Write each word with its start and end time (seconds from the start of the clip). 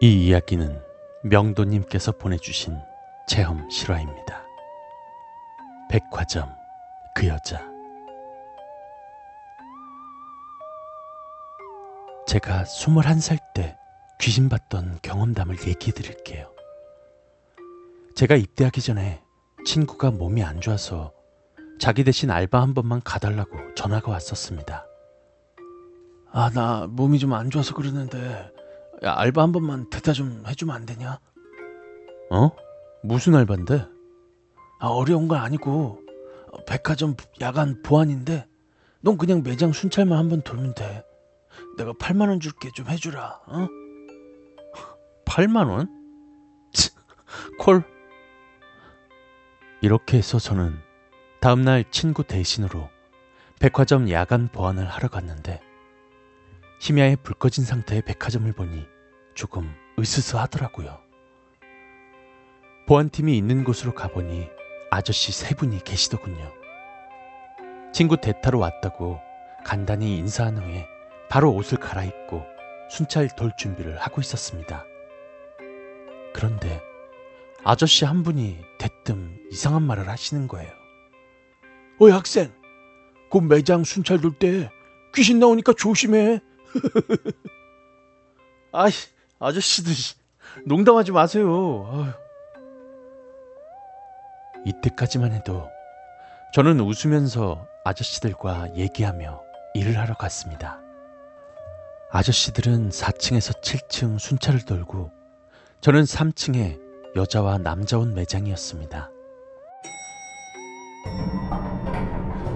이 0.00 0.26
이야기는 0.26 0.82
명도님께서 1.24 2.12
보내주신 2.12 2.78
체험 3.26 3.68
실화입니다. 3.70 4.44
백화점 5.88 6.50
그 7.14 7.26
여자 7.28 7.66
제가 12.26 12.64
21살 12.64 13.38
때 13.54 13.78
귀신 14.20 14.48
봤던 14.50 14.98
경험담을 15.00 15.56
얘기해 15.66 15.92
드릴게요. 15.92 16.52
제가 18.16 18.36
입대하기 18.36 18.80
전에 18.82 19.22
친구가 19.64 20.10
몸이 20.10 20.42
안 20.42 20.60
좋아서 20.60 21.12
자기 21.78 22.04
대신 22.04 22.30
알바 22.30 22.60
한 22.60 22.74
번만 22.74 23.00
가달라고 23.02 23.74
전화가 23.74 24.10
왔었습니다. 24.10 24.84
아, 26.32 26.50
나 26.50 26.86
몸이 26.86 27.18
좀 27.18 27.32
안 27.32 27.48
좋아서 27.50 27.74
그러는데 27.74 28.50
야, 29.04 29.14
알바 29.16 29.42
한 29.42 29.52
번만 29.52 29.88
대타 29.90 30.12
좀 30.12 30.42
해주면 30.46 30.74
안 30.74 30.86
되냐? 30.86 31.18
어? 32.30 32.50
무슨 33.02 33.34
알바인데? 33.34 33.86
아, 34.80 34.86
어려운 34.88 35.28
건 35.28 35.38
아니고 35.38 36.00
어, 36.52 36.64
백화점 36.64 37.14
야간 37.40 37.82
보안인데 37.82 38.46
넌 39.00 39.16
그냥 39.18 39.42
매장 39.42 39.72
순찰만 39.72 40.18
한 40.18 40.28
번 40.28 40.42
돌면 40.42 40.74
돼. 40.74 41.04
내가 41.78 41.92
8만 41.92 42.28
원 42.28 42.40
줄게 42.40 42.70
좀 42.74 42.88
해주라. 42.88 43.40
어? 43.46 43.68
8만 45.26 45.68
원? 45.70 45.88
치, 46.72 46.90
콜. 47.58 47.82
이렇게 49.82 50.16
해서 50.18 50.38
저는 50.38 50.74
다음날 51.40 51.84
친구 51.90 52.24
대신으로 52.24 52.88
백화점 53.60 54.10
야간 54.10 54.48
보안을 54.48 54.86
하러 54.88 55.08
갔는데 55.08 55.60
심야에 56.78 57.16
불 57.16 57.34
꺼진 57.34 57.64
상태의 57.64 58.02
백화점을 58.02 58.50
보니 58.52 58.86
조금 59.34 59.74
으스스하더라고요. 59.98 60.98
보안팀이 62.86 63.36
있는 63.36 63.64
곳으로 63.64 63.94
가보니 63.94 64.48
아저씨 64.90 65.32
세 65.32 65.54
분이 65.54 65.82
계시더군요. 65.84 66.52
친구 67.92 68.16
대타로 68.18 68.58
왔다고 68.58 69.20
간단히 69.64 70.16
인사한 70.18 70.58
후에 70.58 70.86
바로 71.28 71.52
옷을 71.52 71.78
갈아입고 71.78 72.44
순찰 72.90 73.28
돌 73.36 73.50
준비를 73.58 73.98
하고 73.98 74.20
있었습니다. 74.20 74.84
그런데 76.32 76.80
아저씨 77.64 78.04
한 78.04 78.22
분이 78.22 78.58
대뜸 78.78 79.40
이상한 79.50 79.82
말을 79.82 80.08
하시는 80.08 80.46
거예요. 80.46 80.70
어이 81.98 82.12
학생, 82.12 82.52
곧 83.30 83.40
매장 83.40 83.82
순찰 83.82 84.20
돌 84.20 84.38
때 84.38 84.70
귀신 85.14 85.40
나오니까 85.40 85.72
조심해. 85.72 86.40
아이, 88.72 88.90
아저씨도 89.38 89.90
농담하지 90.66 91.12
마세요. 91.12 92.14
이때까지만 94.64 95.32
해도 95.32 95.68
저는 96.52 96.80
웃으면서 96.80 97.66
아저씨들과 97.84 98.74
얘기하며 98.76 99.42
일을 99.74 99.98
하러 99.98 100.14
갔습니다. 100.14 100.80
아저씨들은 102.10 102.90
4층에서 102.90 103.60
7층 103.60 104.18
순찰을 104.18 104.64
돌고 104.64 105.10
저는 105.80 106.02
3층에 106.02 106.80
여자와 107.14 107.58
남자 107.58 107.98
옷 107.98 108.08
매장이었습니다. 108.08 109.10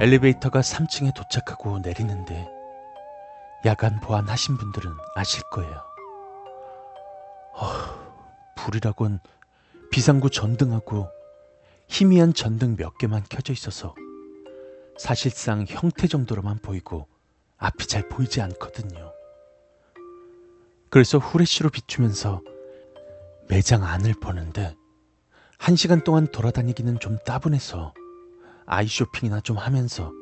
엘리베이터가 0.00 0.60
3층에 0.60 1.14
도착하고 1.14 1.80
내리는데 1.80 2.57
야간 3.64 4.00
보안하신 4.00 4.56
분들은 4.56 4.92
아실 5.14 5.42
거예요. 5.50 5.82
어, 7.54 8.54
불이라곤 8.56 9.20
비상구 9.90 10.30
전등하고 10.30 11.08
희미한 11.88 12.34
전등 12.34 12.76
몇 12.76 12.98
개만 12.98 13.24
켜져 13.28 13.52
있어서 13.52 13.94
사실상 14.98 15.64
형태 15.66 16.06
정도로만 16.06 16.58
보이고 16.58 17.08
앞이 17.56 17.86
잘 17.86 18.08
보이지 18.08 18.40
않거든요. 18.42 19.12
그래서 20.90 21.18
후레쉬로 21.18 21.70
비추면서 21.70 22.40
매장 23.48 23.84
안을 23.84 24.14
보는데 24.14 24.76
한 25.58 25.74
시간 25.74 26.04
동안 26.04 26.26
돌아다니기는 26.28 27.00
좀 27.00 27.18
따분해서 27.26 27.92
아이 28.66 28.86
쇼핑이나 28.86 29.40
좀 29.40 29.56
하면서 29.56 30.12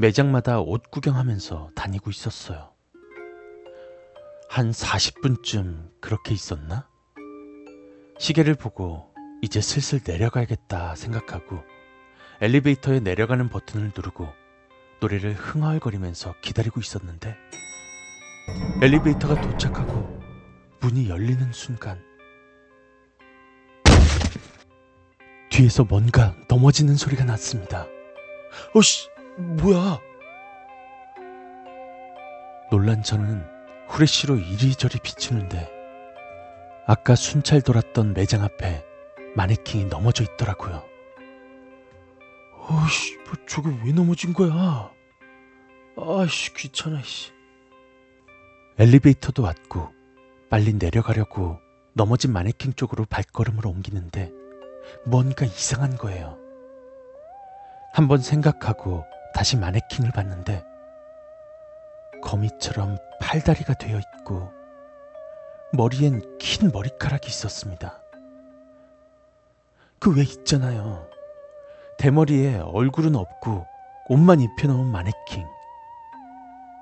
매장마다 0.00 0.60
옷 0.60 0.92
구경하면서 0.92 1.70
다니고 1.74 2.10
있었어요. 2.10 2.70
한 4.48 4.70
40분쯤 4.70 5.90
그렇게 6.00 6.34
있었나? 6.34 6.88
시계를 8.20 8.54
보고 8.54 9.12
이제 9.42 9.60
슬슬 9.60 10.00
내려가야겠다 10.06 10.94
생각하고 10.94 11.64
엘리베이터에 12.40 13.00
내려가는 13.00 13.48
버튼을 13.48 13.90
누르고 13.94 14.28
노래를 15.00 15.34
흥얼거리면서 15.34 16.36
기다리고 16.42 16.78
있었는데 16.78 17.36
엘리베이터가 18.80 19.40
도착하고 19.40 20.20
문이 20.80 21.08
열리는 21.08 21.52
순간 21.52 22.00
뒤에서 25.50 25.82
뭔가 25.82 26.36
넘어지는 26.48 26.94
소리가 26.94 27.24
났습니다. 27.24 27.86
어씨, 28.74 29.08
뭐야? 29.38 30.00
놀란 32.70 33.02
저는 33.02 33.46
후레쉬로 33.86 34.36
이리저리 34.36 34.98
비추는데 35.02 35.70
아까 36.86 37.14
순찰 37.14 37.62
돌았던 37.62 38.14
매장 38.14 38.42
앞에 38.42 38.84
마네킹이 39.36 39.84
넘어져 39.84 40.24
있더라고요. 40.24 40.84
어씨, 42.68 43.16
뭐 43.18 43.34
저게 43.46 43.68
왜 43.84 43.92
넘어진 43.92 44.32
거야? 44.32 44.90
아씨, 45.96 46.52
귀찮아, 46.54 47.00
씨. 47.02 47.32
엘리베이터도 48.78 49.42
왔고 49.42 49.90
빨리 50.50 50.72
내려가려고 50.72 51.60
넘어진 51.94 52.32
마네킹 52.32 52.74
쪽으로 52.74 53.04
발걸음을 53.06 53.66
옮기는데 53.66 54.32
뭔가 55.06 55.44
이상한 55.44 55.96
거예요. 55.96 56.38
한번 57.92 58.18
생각하고 58.18 59.04
다시 59.34 59.56
마네킹을 59.56 60.10
봤는데 60.12 60.64
거미처럼 62.22 62.96
팔다리가 63.20 63.74
되어 63.74 63.98
있고 63.98 64.52
머리엔 65.72 66.38
긴 66.38 66.70
머리카락이 66.72 67.28
있었습니다. 67.28 68.00
그 70.00 70.10
왜 70.14 70.22
있잖아요. 70.22 71.08
대머리에 71.98 72.58
얼굴은 72.58 73.16
없고 73.16 73.66
옷만 74.08 74.40
입혀놓은 74.40 74.86
마네킹. 74.86 75.44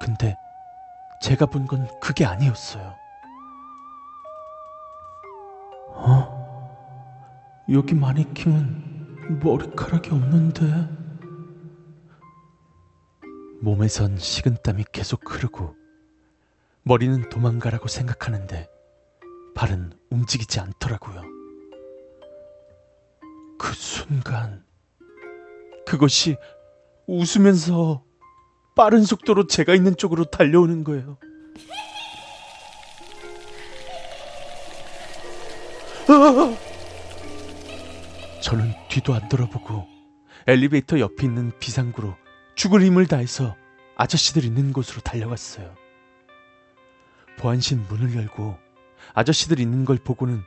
근데 0.00 0.36
제가 1.22 1.46
본 1.46 1.66
건 1.66 1.88
그게 2.00 2.24
아니었어요. 2.24 2.94
어? 5.94 6.38
여기 7.70 7.94
마네킹은 7.94 9.40
머리카락이 9.42 10.10
없는데? 10.10 10.97
몸에선 13.60 14.18
식은땀이 14.18 14.84
계속 14.92 15.32
흐르고 15.32 15.74
머리는 16.82 17.28
도망가라고 17.28 17.88
생각하는데 17.88 18.68
발은 19.54 19.92
움직이지 20.10 20.60
않더라고요. 20.60 21.22
그 23.58 23.72
순간 23.74 24.64
그것이 25.84 26.36
웃으면서 27.06 28.04
빠른 28.76 29.02
속도로 29.02 29.48
제가 29.48 29.74
있는 29.74 29.96
쪽으로 29.96 30.24
달려오는 30.24 30.84
거예요. 30.84 31.18
아! 36.08 36.56
저는 38.40 38.72
뒤도 38.88 39.14
안 39.14 39.28
돌아보고 39.28 39.86
엘리베이터 40.46 41.00
옆에 41.00 41.26
있는 41.26 41.52
비상구로 41.58 42.14
죽을 42.58 42.82
힘을 42.82 43.06
다해서 43.06 43.56
아저씨들 43.94 44.44
있는 44.44 44.72
곳으로 44.72 45.00
달려갔어요. 45.00 45.76
보안실 47.38 47.78
문을 47.88 48.16
열고 48.16 48.58
아저씨들 49.14 49.60
있는 49.60 49.84
걸 49.84 49.96
보고는 49.96 50.42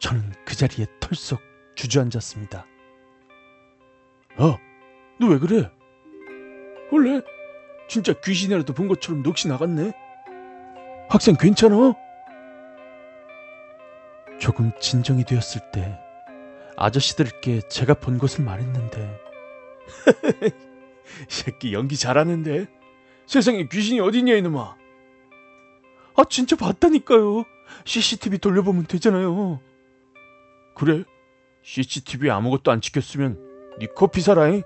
저는 0.00 0.32
그 0.44 0.56
자리에 0.56 0.86
털썩 0.98 1.40
주저앉았습니다. 1.76 2.66
어, 4.38 4.58
너 5.20 5.26
왜 5.28 5.38
그래? 5.38 5.70
원래 6.90 7.20
진짜 7.88 8.12
귀신이라도 8.12 8.74
본 8.74 8.88
것처럼 8.88 9.22
넋이 9.22 9.46
나갔네. 9.46 9.92
학생 11.08 11.36
괜찮아? 11.36 11.94
조금 14.40 14.72
진정이 14.80 15.22
되었을 15.24 15.60
때 15.72 15.96
아저씨들께 16.76 17.60
제가 17.68 17.94
본 17.94 18.18
것을 18.18 18.44
말했는데 18.44 19.16
새끼 21.28 21.72
연기 21.72 21.96
잘하는데 21.96 22.66
세상에 23.26 23.66
귀신이 23.68 24.00
어딨냐 24.00 24.34
이놈아. 24.34 24.76
아 26.16 26.24
진짜 26.28 26.56
봤다니까요. 26.56 27.44
CCTV 27.84 28.38
돌려보면 28.38 28.86
되잖아요. 28.86 29.60
그래. 30.74 31.04
CCTV 31.62 32.30
아무것도 32.30 32.70
안 32.70 32.80
찍혔으면 32.80 33.38
네 33.78 33.86
커피 33.94 34.20
사라잉. 34.20 34.62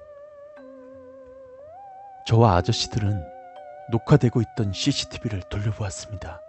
저와 2.26 2.56
아저씨들은 2.56 3.22
녹화되고 3.92 4.40
있던 4.40 4.72
CCTV를 4.72 5.42
돌려보았습니다. 5.48 6.40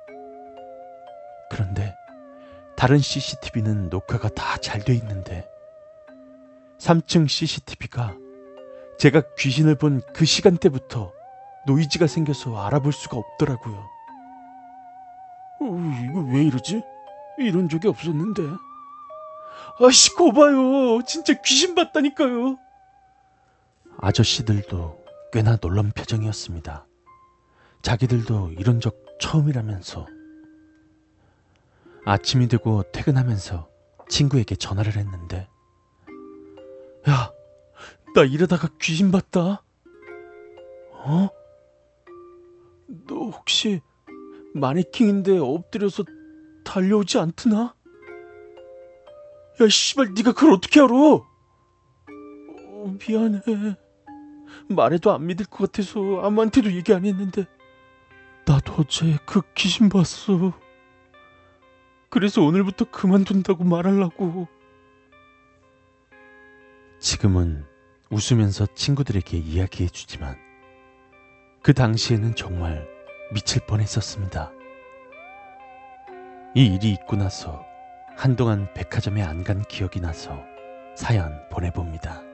그런데 1.51 1.95
다른 2.75 2.98
CCTV는 2.98 3.90
녹화가 3.90 4.30
다 4.30 4.57
잘 4.57 4.81
돼 4.83 4.94
있는데 4.95 5.48
3층 6.80 7.28
CCTV가 7.28 8.16
제가 8.99 9.21
귀신을 9.38 9.75
본 9.75 10.01
그 10.13 10.25
시간대부터 10.25 11.13
노이즈가 11.67 12.07
생겨서 12.07 12.59
알아볼 12.65 12.91
수가 12.94 13.17
없더라고요. 13.17 13.75
어, 15.59 15.65
이거 16.09 16.21
왜 16.31 16.44
이러지? 16.45 16.81
이런 17.39 17.67
적이 17.69 17.89
없었는데. 17.89 18.41
아씨, 19.79 20.15
거봐요. 20.15 21.01
진짜 21.05 21.33
귀신 21.45 21.75
봤다니까요. 21.75 22.57
아저씨들도 23.99 25.03
꽤나 25.33 25.57
놀란 25.57 25.91
표정이었습니다. 25.91 26.85
자기들도 27.81 28.51
이런 28.57 28.79
적 28.79 28.95
처음이라면서. 29.19 30.07
아침이 32.05 32.47
되고 32.47 32.83
퇴근하면서 32.91 33.67
친구에게 34.09 34.55
전화를 34.55 34.95
했는데, 34.95 35.38
야, 35.38 35.47
나 38.18 38.24
이러다가 38.24 38.68
귀신 38.81 39.12
봤다. 39.12 39.62
어? 40.92 41.30
너 43.06 43.16
혹시 43.16 43.81
마네킹인데 44.56 45.38
엎드려서 45.38 46.04
달려오지 46.64 47.19
않드나? 47.19 47.75
야, 49.62 49.68
씨발, 49.69 50.16
네가 50.16 50.34
그걸 50.34 50.54
어떻게 50.54 50.81
알아? 50.81 50.92
어, 50.96 51.25
미안해. 53.08 53.44
말해도 54.68 55.12
안 55.12 55.28
믿을 55.28 55.46
것 55.46 55.72
같아서 55.72 56.22
아무한테도 56.24 56.74
얘기 56.74 56.96
안 56.96 57.06
했는데 57.06 57.46
나도 58.48 58.78
어제 58.80 59.19
그 59.28 59.42
귀신 59.54 59.90
봤어. 59.90 60.54
그래서 62.10 62.42
오늘부터 62.42 62.90
그만둔다고 62.90 63.64
말하려고. 63.64 64.48
지금은 66.98 67.67
웃으면서 68.09 68.68
친구들에게 68.75 69.38
이야기해 69.38 69.89
주지만, 69.89 70.38
그 71.62 71.74
당시에는 71.74 72.36
정말 72.36 72.88
미칠 73.33 73.62
뻔 73.65 73.81
했었습니다. 73.81 74.51
이 76.56 76.65
일이 76.65 76.92
있고 76.92 77.15
나서 77.18 77.65
한동안 78.15 78.74
백화점에 78.74 79.21
안 79.21 79.44
간 79.44 79.62
기억이 79.63 80.00
나서 80.00 80.44
사연 80.95 81.48
보내봅니다. 81.50 82.26